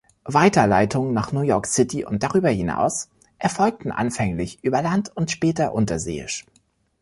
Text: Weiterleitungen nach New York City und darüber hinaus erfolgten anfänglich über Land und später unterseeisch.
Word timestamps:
Weiterleitungen 0.25 1.13
nach 1.13 1.31
New 1.31 1.41
York 1.41 1.67
City 1.67 2.05
und 2.05 2.23
darüber 2.23 2.49
hinaus 2.49 3.07
erfolgten 3.37 3.91
anfänglich 3.91 4.57
über 4.63 4.81
Land 4.81 5.15
und 5.15 5.29
später 5.29 5.73
unterseeisch. 5.75 6.43